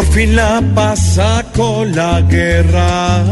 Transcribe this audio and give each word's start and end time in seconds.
Por 0.00 0.12
fin 0.14 0.34
la 0.34 0.62
paz 0.74 0.98
sacó 1.16 1.84
la 1.84 2.22
guerra. 2.22 3.22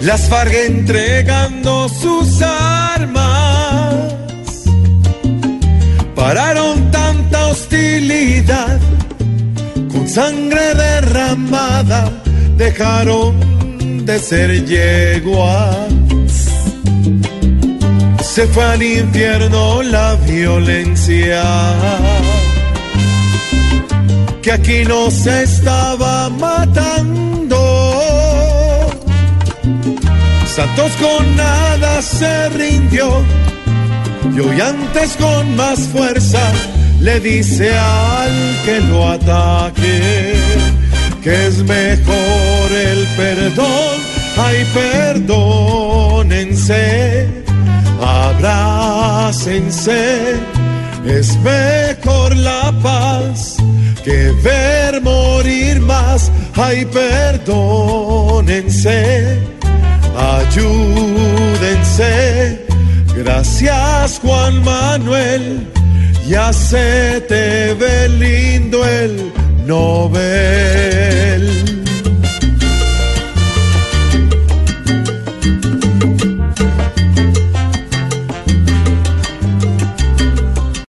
Las 0.00 0.26
FARC 0.26 0.54
entregando 0.68 1.86
sus 1.86 2.40
armas. 2.40 3.94
Pararon 6.14 6.90
tanta 6.90 7.48
hostilidad. 7.48 8.80
Con 9.92 10.08
sangre 10.08 10.74
derramada 10.74 12.10
dejaron 12.56 14.06
de 14.06 14.18
ser 14.18 14.64
yeguas. 14.64 15.92
Se 18.22 18.46
fue 18.46 18.64
al 18.64 18.82
infierno 18.82 19.82
la 19.82 20.14
violencia 20.26 21.42
que 24.42 24.52
aquí 24.52 24.84
no 24.86 25.10
se 25.10 25.42
estaba 25.42 26.30
matando. 26.30 27.56
Santos 30.46 30.92
con 31.00 31.36
nada 31.36 32.00
se 32.02 32.48
rindió 32.50 33.22
y 34.34 34.40
hoy 34.40 34.60
antes 34.60 35.16
con 35.16 35.56
más 35.56 35.80
fuerza 35.88 36.40
le 37.00 37.18
dice 37.20 37.74
al 37.76 38.62
que 38.64 38.80
lo 38.80 39.08
ataque 39.08 40.34
que 41.22 41.46
es 41.46 41.62
mejor 41.64 42.72
el 42.72 43.06
perdón. 43.16 44.00
Ay, 44.36 44.64
perdónense, 44.72 47.28
abrácense, 48.00 49.80
es 51.04 51.36
mejor 51.40 52.36
la 52.36 52.72
paz 52.82 53.19
que 54.10 54.32
ver 54.42 55.00
morir 55.00 55.80
más. 55.80 56.30
Ay, 56.54 56.84
perdónense, 56.86 59.38
ayúdense. 60.36 62.12
Gracias, 63.16 64.20
Juan 64.22 64.62
Manuel. 64.64 65.68
Ya 66.28 66.52
se 66.52 67.20
te 67.28 67.74
ve 67.74 68.08
lindo 68.08 68.84
el 68.84 69.32
Nobel. 69.66 70.59